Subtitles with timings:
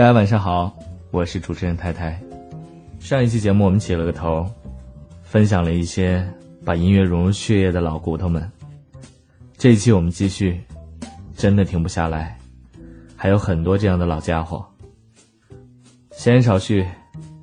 [0.00, 0.74] 大家晚上好，
[1.10, 2.18] 我是主持人太太。
[2.98, 4.50] 上一期节目我们起了个头，
[5.22, 6.26] 分享了一些
[6.64, 8.50] 把音乐融入血液的老骨头们。
[9.58, 10.58] 这一期我们继续，
[11.36, 12.38] 真的停不下来，
[13.14, 14.66] 还有很多这样的老家伙。
[16.12, 16.86] 闲言少叙，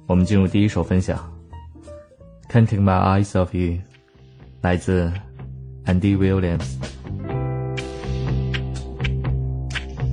[0.08, 1.16] 我们进入第一首分享。
[2.50, 3.78] Can't take my eyes off you，
[4.62, 5.14] 来自
[5.86, 6.74] Andy Williams。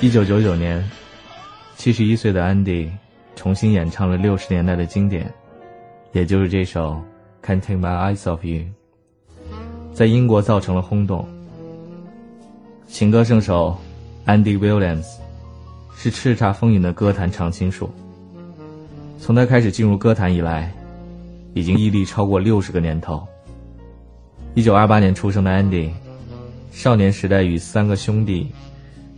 [0.00, 0.88] 一九九九年，
[1.76, 2.88] 七十一岁的安迪
[3.34, 5.28] 重新演唱了六十年代的经典，
[6.12, 7.02] 也就是这首
[7.44, 8.64] 《Can't Take My Eyes Off You》，
[9.92, 11.26] 在英国造成了轰动。
[12.86, 13.76] 情歌圣手
[14.24, 15.04] Andy Williams
[15.96, 17.90] 是叱咤风云的歌坛常青树。
[19.18, 20.72] 从他开始进入歌坛以来，
[21.54, 23.26] 已经屹立超过六十个年头。
[24.54, 25.90] 一九二八年出生的 Andy，
[26.70, 28.52] 少年时代与三个兄弟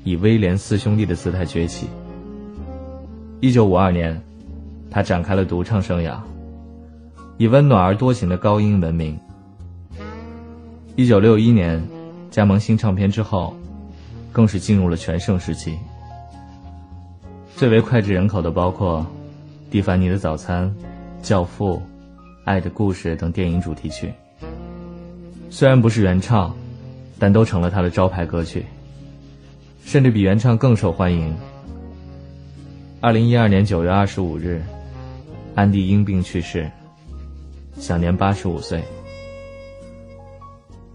[0.05, 1.88] 以威廉四兄弟的姿态崛起。
[3.41, 4.20] 一九五二年，
[4.91, 6.19] 他展开了独唱生涯，
[7.38, 9.19] 以温暖而多情的高音闻名。
[10.97, 11.82] 一九六一年，
[12.31, 13.56] 加盟新唱片之后，
[14.32, 15.79] 更是进入了全盛时期。
[17.56, 19.00] 最为脍炙人口的包括
[19.73, 20.67] 《蒂凡尼的早餐》
[21.26, 21.75] 《教父》
[22.44, 24.12] 《爱的故事》等电影主题曲。
[25.50, 26.55] 虽然不是原唱，
[27.19, 28.64] 但都成了他的招牌歌曲，
[29.85, 31.35] 甚至比原唱更受欢迎。
[33.00, 34.62] 二零一二年九月二十五日，
[35.55, 36.71] 安迪因病去世，
[37.77, 38.82] 享年八十五岁。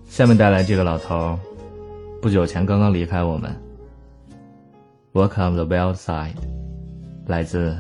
[0.08, 1.38] 下面带来这个老头，
[2.22, 3.54] 不久前刚刚离开我们。
[5.14, 6.36] Welcome the Wild Side，
[7.26, 7.76] 来自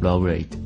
[0.00, 0.65] Low Rate。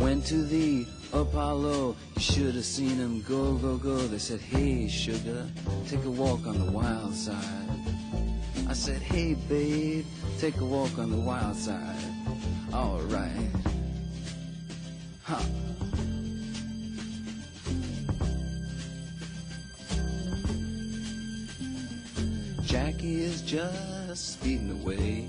[0.00, 3.98] Went to the Apollo, you should have seen him go, go, go.
[3.98, 5.46] They said, Hey, sugar,
[5.88, 7.68] take a walk on the wild side.
[8.66, 10.06] I said, Hey, babe,
[10.38, 12.02] take a walk on the wild side.
[12.72, 13.50] Alright.
[15.22, 15.42] Huh.
[22.64, 25.28] Jackie is just speeding away.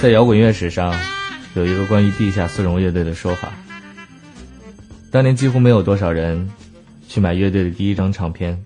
[0.00, 0.92] 在摇滚乐史上，
[1.54, 3.52] 有一个关于地下丝绒乐队的说法：
[5.10, 6.50] 当年几乎没有多少人
[7.08, 8.64] 去买乐队的第一张唱片，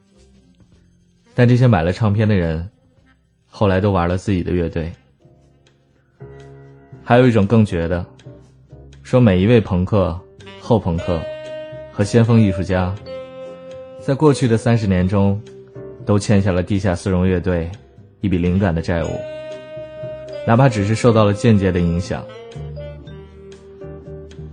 [1.35, 2.71] 但这些买了唱片的人，
[3.51, 4.91] 后来都玩了自己的乐队。
[7.05, 8.05] 还有一种更绝的，
[9.03, 10.19] 说每一位朋克、
[10.61, 11.21] 后朋克
[11.93, 12.95] 和先锋艺术家，
[14.07, 15.43] 在过去的三十年中，
[16.05, 17.69] 都欠下了地下丝绒乐队
[18.21, 19.09] 一笔灵感的债务。
[20.47, 22.25] 哪怕只是受到了间接的影响。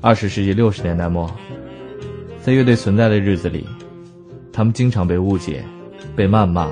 [0.01, 1.29] 二十世纪六十年代末，
[2.41, 3.63] 在乐队存在的日子里，
[4.51, 5.63] 他们经常被误解、
[6.15, 6.72] 被谩骂，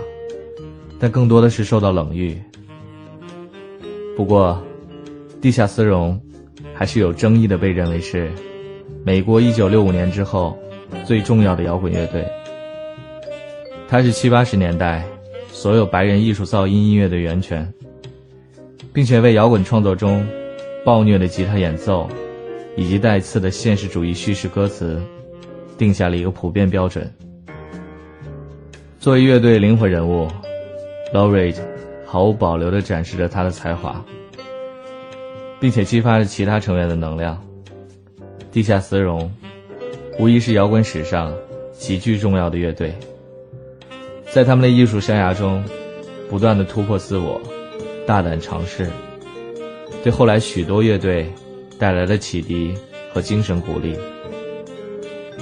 [0.98, 2.36] 但更多的是受到冷遇。
[4.18, 4.60] 不过，
[5.40, 6.20] 地下丝绒
[6.74, 8.32] 还是有争议的，被认为是
[9.06, 10.58] 美国一九六五年之后
[11.06, 12.28] 最重要的摇滚乐队。
[13.92, 15.04] 他是七八十年代
[15.52, 17.74] 所有白人艺术噪音音乐的源泉，
[18.94, 20.26] 并且为摇滚创作中
[20.86, 22.10] 暴虐的吉他演奏
[22.78, 25.02] 以及带刺的现实主义叙事歌词
[25.78, 27.14] 定下了一个普遍标准。
[28.98, 30.30] 作为乐队灵魂人物
[31.14, 31.54] ，Laurie
[32.06, 34.02] 毫无保留地展示着他的才华，
[35.60, 37.46] 并且激发着其他成员的能量。
[38.54, 39.30] 地下丝绒
[40.18, 41.36] 无疑是摇滚史上
[41.74, 42.96] 极具重要的乐队，
[44.34, 45.64] 在他们的艺术生涯中，
[46.30, 47.42] 不断的突破自我，
[48.08, 48.90] 大胆尝试，
[50.04, 51.32] 对后来许多乐队
[51.78, 52.74] 带来了启迪
[53.14, 53.98] 和精神鼓励。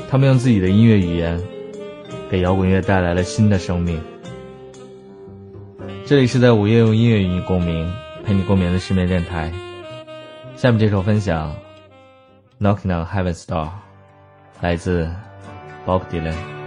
[0.10, 1.40] 他们用自己的音乐语言。
[2.30, 4.00] 给摇滚乐带来了新的生命。
[6.06, 7.92] 这里是在午夜用音乐与你共鸣，
[8.24, 9.52] 陪你共眠的失眠电台。
[10.56, 11.56] 下面这首分享
[12.64, 13.66] 《Knocking on Heaven's Door》，
[14.62, 15.10] 来自
[15.88, 16.59] Bob Dylan。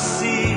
[0.00, 0.56] seat.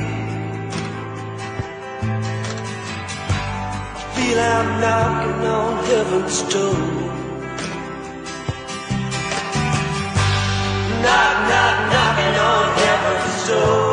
[3.96, 6.74] I feel I'm knocking on heaven's door.
[11.04, 13.93] Knock, knock, knocking on heaven's door.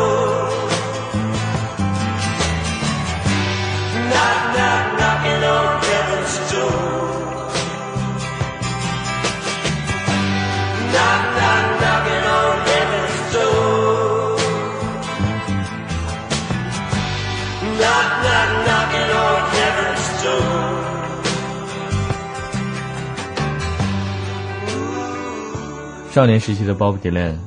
[26.11, 27.37] 少年时期的 Bob Dylan，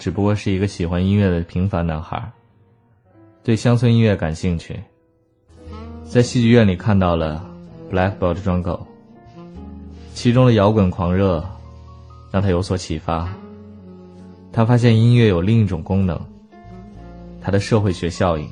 [0.00, 2.32] 只不过是一个喜欢音乐的平凡男孩，
[3.44, 4.82] 对乡村音乐感兴趣。
[6.02, 7.44] 在戏剧院里看到了
[7.94, 8.62] 《Blackbird Jungle》，
[10.14, 11.46] 其中的摇滚狂热
[12.30, 13.28] 让他有所启发。
[14.50, 16.18] 他发现音乐有另一种功能，
[17.42, 18.48] 它的社会学效应。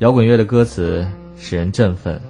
[0.00, 2.20] 摇滚乐的歌词使人振奋，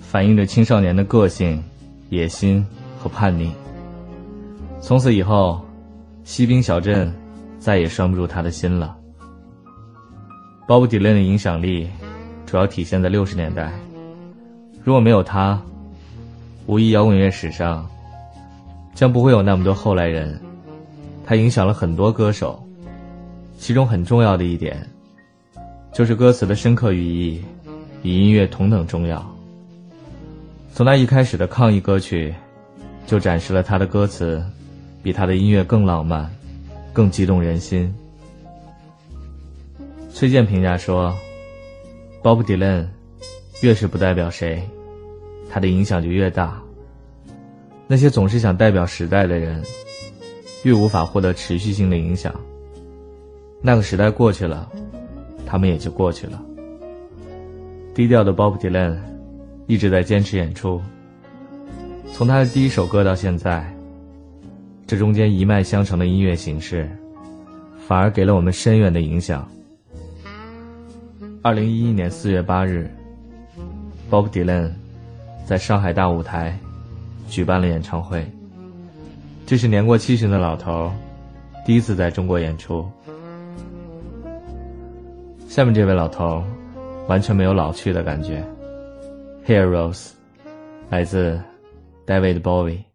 [0.00, 1.62] 反映着青少年的个性、
[2.08, 2.66] 野心
[2.98, 3.52] 和叛逆。
[4.86, 5.60] 从此以后，
[6.22, 7.12] 西滨小镇
[7.58, 8.96] 再也拴不住他的心了。
[10.68, 11.90] Bob Dylan 的影响力。
[12.46, 13.72] 主要体现在六十年代。
[14.84, 15.60] 如果没有他，
[16.66, 17.84] 无疑摇滚乐史上
[18.94, 20.40] 将不会有那么多后来人。
[21.26, 22.64] 他影响了很多歌手，
[23.58, 24.88] 其中很重要的一点，
[25.92, 27.44] 就是歌词的深刻寓意
[28.04, 29.20] 与音乐同等重要。
[30.72, 32.32] 从他一开始的抗议歌曲，
[33.08, 34.40] 就展示了他的歌词
[35.06, 36.28] 比他的音乐更浪漫，
[36.92, 37.94] 更激动人心。
[40.12, 41.14] 崔健评价说。
[42.24, 42.86] Bob Dylan
[43.60, 44.68] 越是不代表谁，
[45.48, 46.60] 他的影响就越大。
[47.86, 49.62] 那些总是想代表时代的人，
[50.64, 52.34] 越无法获得持续性的影响。
[53.62, 54.68] 那个时代过去了，
[55.46, 56.42] 他们也就过去了。
[57.94, 58.96] 低调的 Bob Dylan
[59.68, 60.82] 一直在坚持演出，
[62.12, 63.72] 从他的第一首歌到现在，
[64.86, 66.88] 这中间一脉相承的音乐形式，
[67.88, 69.46] 反而给了我们深远的影响。
[71.42, 72.88] 二零一一年四月八日
[74.08, 74.70] ，Bob Dylan
[75.44, 76.56] 在上海大舞台
[77.28, 78.24] 举办了演唱会。
[79.44, 80.92] 这是年过七旬的老头
[81.64, 82.88] 第一次在中国演出。
[85.48, 86.44] 下面这位老头
[87.08, 88.44] 完全没有老去的感觉。
[89.46, 90.10] Heroes，
[90.90, 91.40] 来自
[92.06, 92.85] David Bowie。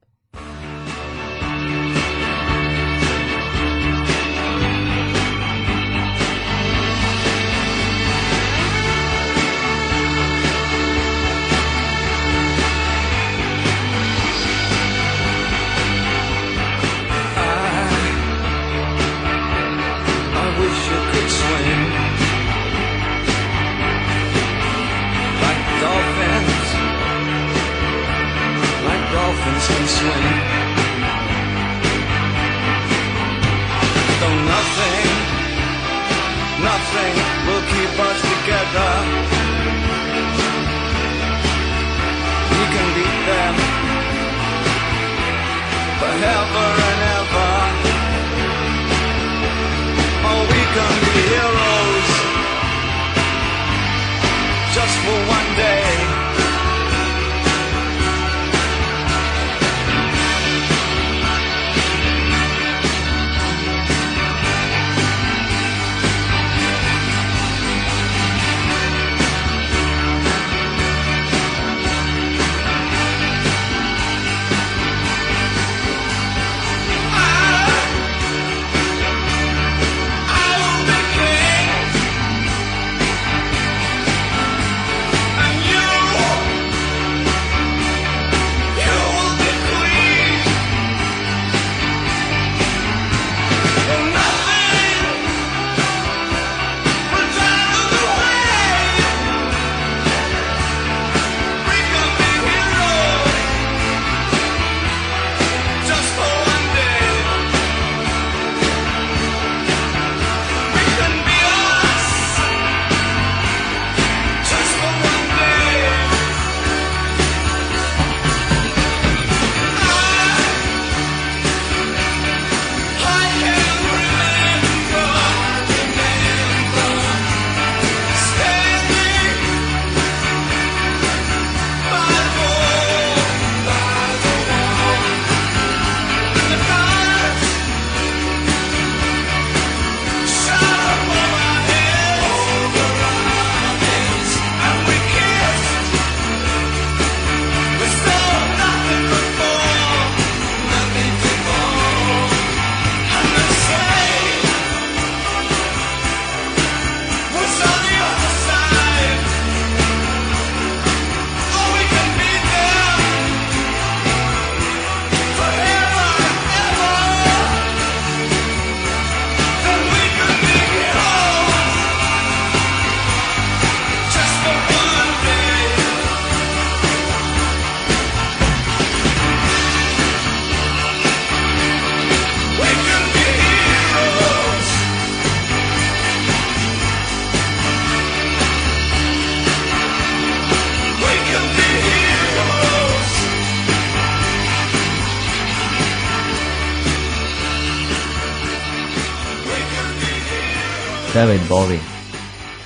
[201.21, 201.77] David Bowie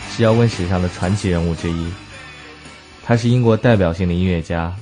[0.09, 1.91] 是摇滚史上的传奇人物之一，
[3.03, 4.73] 他是英国代表性的音乐家，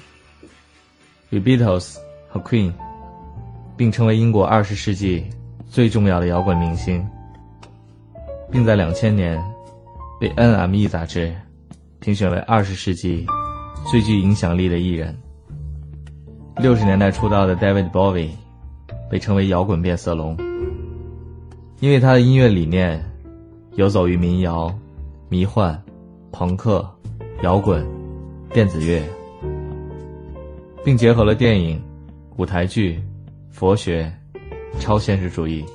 [1.31, 1.95] 与 Beatles
[2.29, 2.71] 和 Queen
[3.75, 5.25] 并称为英国二十世纪
[5.67, 7.03] 最重要的摇滚明星，
[8.51, 9.43] 并在两千年
[10.21, 11.35] 被 NME 杂志
[11.99, 13.25] 评选为二十世纪
[13.89, 15.17] 最具影响力的艺人。
[16.57, 18.29] 六十年代出道的 David Bowie
[19.09, 20.37] 被称为摇滚变色龙，
[21.79, 23.03] 因为他的音乐理念
[23.75, 24.71] 游走于民谣、
[25.29, 25.81] 迷幻、
[26.31, 26.87] 朋克、
[27.41, 27.83] 摇滚、
[28.51, 29.01] 电子乐，
[30.85, 31.81] 并结合了电影、
[32.37, 33.01] 舞台剧、
[33.49, 34.13] 佛学、
[34.79, 35.65] 超现实主义。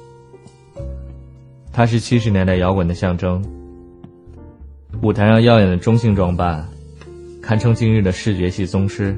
[1.72, 3.44] 他是七十年代摇滚的象征，
[5.02, 6.64] 舞台上耀眼的中性装扮，
[7.42, 9.16] 堪称今日的视觉系宗师。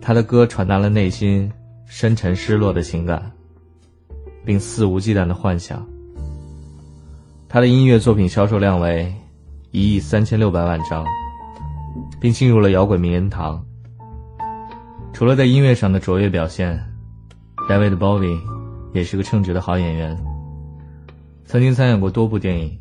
[0.00, 1.50] 他的歌传达了内心
[1.84, 3.28] 深沉失落的情感，
[4.44, 5.84] 并肆无忌惮的幻想。
[7.52, 9.12] 他的音乐作品销售量为
[9.72, 11.04] 一亿三千六百万张，
[12.20, 13.60] 并进入了摇滚名人堂。
[15.12, 16.80] 除了在音乐上的卓越表现
[17.68, 18.38] ，David Bowie
[18.92, 20.16] 也是个称职的好演员，
[21.44, 22.78] 曾经参演过多部电影。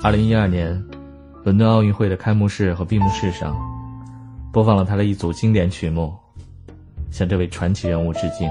[0.00, 0.80] 二零一二年，
[1.42, 3.52] 伦敦奥运会的开幕式和闭幕式上，
[4.52, 6.14] 播放了他的一组经典曲目，
[7.10, 8.48] 向这位传奇人物致敬。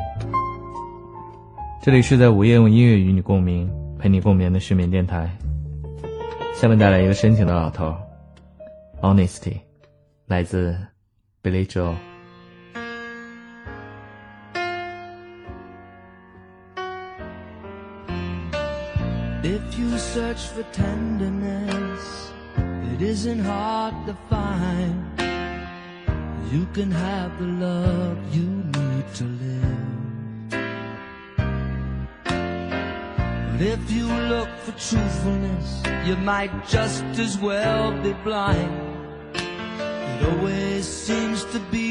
[1.81, 5.29] 这里是在午夜用音乐与你共鸣，陪你共眠的失眠电台。
[6.55, 7.95] 下面带来一个深情的老头
[8.99, 9.59] ，Honesty，
[10.25, 10.75] 来自
[11.43, 11.93] Billy Joel。
[19.43, 22.31] If you search for tenderness,
[22.95, 24.95] it isn't hard to find.
[26.51, 30.00] You can have the love you need to live.
[33.63, 38.73] If you look for truthfulness, you might just as well be blind.
[39.35, 41.90] It always seems to be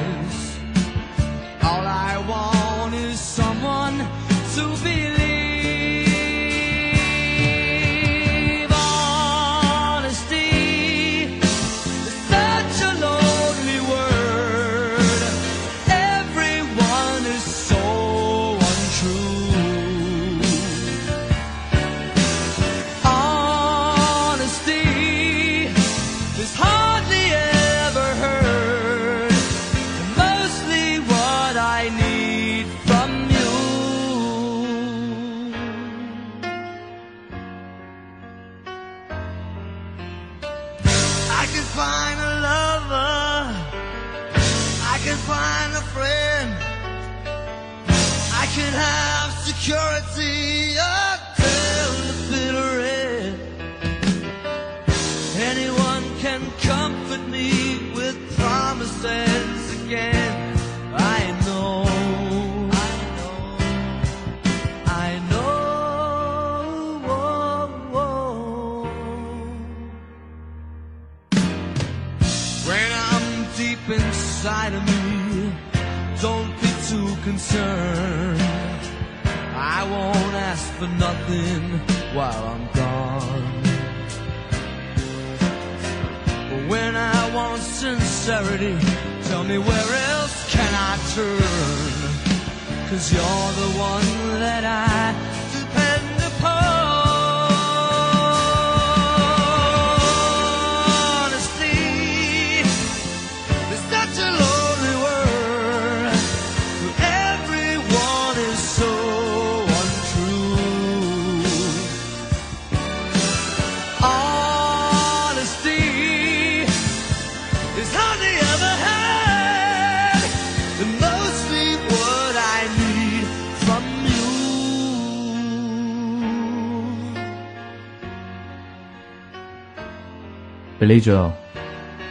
[130.91, 131.31] Billy joe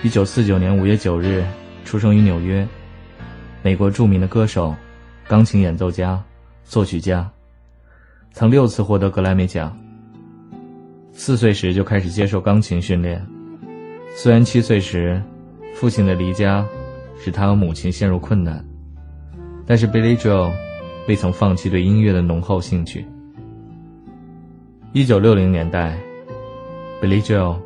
[0.03, 1.45] 一九四九年五月九日
[1.85, 2.67] 出生于纽约，
[3.63, 4.75] 美国著名的歌手、
[5.29, 6.19] 钢琴演奏家、
[6.65, 7.31] 作曲家，
[8.33, 9.77] 曾六次获得格莱美奖。
[11.13, 13.23] 四岁时就开始接受钢琴训练，
[14.17, 15.23] 虽然七岁时
[15.75, 16.67] 父亲的离家
[17.23, 18.65] 使他和母亲陷入困难，
[19.67, 20.51] 但是 Billy Joe
[21.07, 23.05] 未曾放弃对音乐的浓厚兴趣。
[24.95, 25.99] 一九六零年代
[27.03, 27.59] ，Billy Joe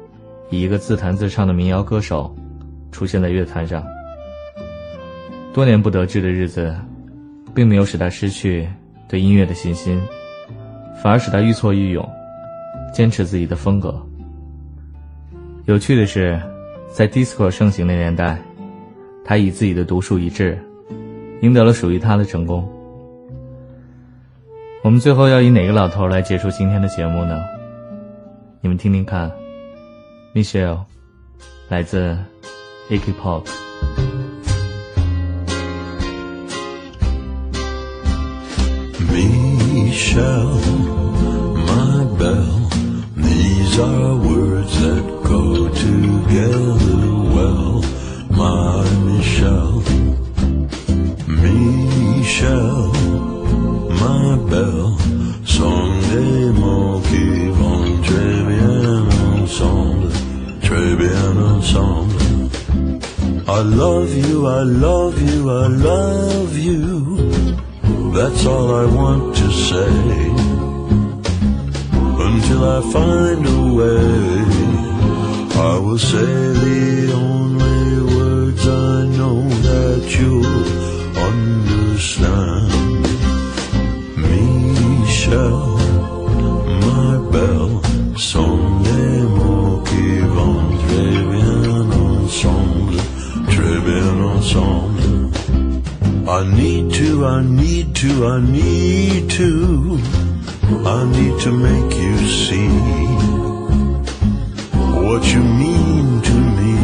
[0.51, 2.35] 以一个自弹自唱的民谣歌手
[2.93, 3.85] 出现在乐坛上。
[5.53, 6.75] 多年不得志的日子，
[7.55, 8.69] 并没有使他失去
[9.09, 10.01] 对音乐的信心，
[11.03, 12.09] 反而使他愈挫愈勇，
[12.93, 13.95] 坚持自己的风格。
[15.67, 16.41] 有趣的是，
[16.93, 18.37] 在 disco 盛行的年代，
[19.25, 20.59] 他以自己的独树一帜，
[21.41, 22.69] 赢得了属于他的成功。
[24.83, 27.43] 我们最后要以哪个老头来结束今天的节目呢？
[28.61, 29.31] 你们听听看
[30.35, 30.85] ，Michelle，
[31.69, 32.19] 来自
[32.91, 33.47] Iggy Pop。
[39.11, 40.59] Michelle,
[41.55, 42.69] my belle,
[43.17, 47.83] these are words that go together well,
[48.31, 49.83] my Michelle.
[51.27, 52.93] Michelle,
[54.03, 54.97] my belle,
[56.15, 59.07] des mots qui vont très bien
[59.43, 59.94] ensemble,
[60.75, 61.15] très bien.
[63.47, 66.81] I love you, I love you, I love you.
[68.13, 69.95] That's all I want to say.
[72.29, 74.45] Until I find a way,
[75.71, 76.33] I will say
[76.67, 80.47] the only words I know that you'll
[81.31, 82.71] understand.
[84.17, 85.74] Michelle,
[94.45, 95.33] ensemble.
[96.29, 99.99] I need to, I need to, I need to,
[100.85, 102.69] I need to make you see
[105.05, 106.75] what you mean to me.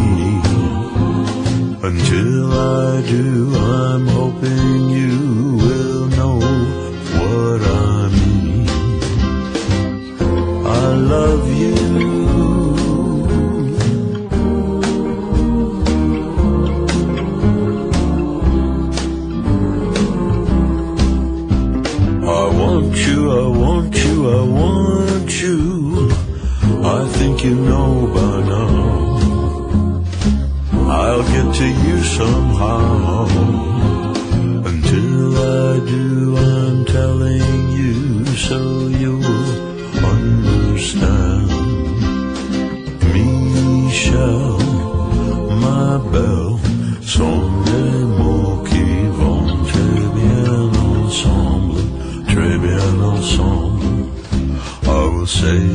[1.83, 5.00] Until I do, I'm hoping you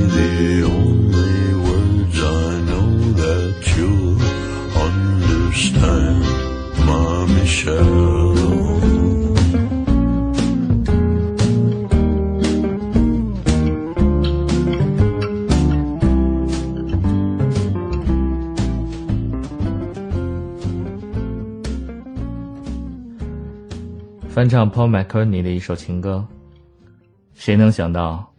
[0.07, 4.17] the only words I know that you
[4.85, 6.23] understand,
[6.85, 8.35] my Michelle.
[24.37, 26.27] 《翻唱 Paul McCartney 的一首情歌，
[27.33, 28.34] 谁能想到，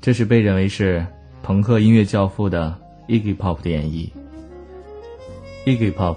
[0.00, 1.04] 这是被认为是
[1.42, 2.74] 朋克音乐教父的
[3.08, 4.08] Iggy Pop 的演绎。
[5.66, 6.16] Iggy Pop，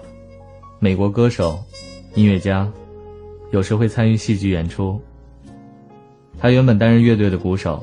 [0.79, 1.59] 美国歌手、
[2.13, 2.71] 音乐家，
[3.51, 5.01] 有时会参与戏剧演出。
[6.37, 7.81] 他原本担任乐队的鼓手。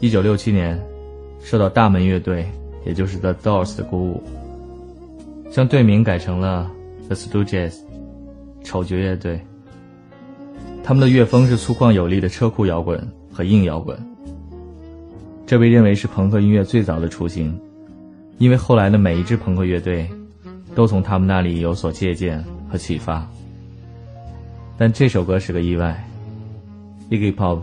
[0.00, 0.80] 一九六七年，
[1.40, 2.46] 受到大门乐队，
[2.84, 4.22] 也就是 The Doors 的鼓舞，
[5.50, 6.70] 将队名改成了
[7.06, 7.76] The Stooges，
[8.64, 9.40] 丑角乐队。
[10.82, 13.98] 他们的乐风是粗犷有力的车库摇滚和硬摇滚，
[15.50, 17.60] 这被认为是朋克音乐最早的雏形，
[18.38, 20.08] 因为后来的每一支朋克乐队
[20.76, 23.28] 都从他们那里有所借鉴和启发。
[24.78, 26.08] 但这首歌是个意外
[27.10, 27.58] ，Iggy Pop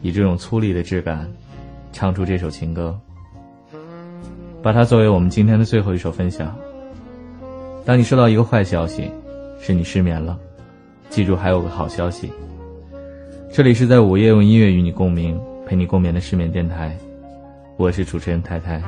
[0.00, 1.30] 以这种粗粝的质感
[1.92, 2.98] 唱出这首情歌，
[4.62, 6.56] 把它作为我们今天的最后一首分享。
[7.84, 9.10] 当你收到一个坏消息，
[9.60, 10.38] 是你失眠了，
[11.10, 12.32] 记住还有个好消息。
[13.52, 16.96] 这里是在午夜用音乐与你共鸣，陪你共眠的失眠电台，
[17.78, 18.82] 我是主持人太太，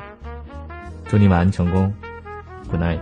[1.09, 1.94] 祝你晚安成功
[2.68, 2.98] ，Good night。